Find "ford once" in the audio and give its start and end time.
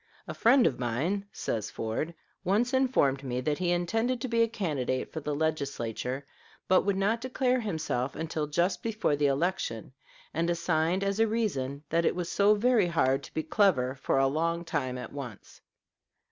1.69-2.73